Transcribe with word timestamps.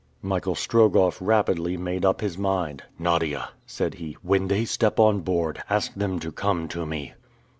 Michael 0.23 0.55
Strogoff 0.55 1.19
rapidly 1.21 1.77
made 1.77 2.03
up 2.05 2.21
his 2.21 2.35
mind. 2.35 2.81
"Nadia," 2.97 3.49
said 3.67 3.93
he, 3.93 4.17
"when 4.23 4.47
they 4.47 4.65
step 4.65 4.99
on 4.99 5.19
board, 5.19 5.61
ask 5.69 5.93
them 5.93 6.17
to 6.21 6.31
come 6.31 6.67
to 6.69 6.87
me!" 6.87 7.13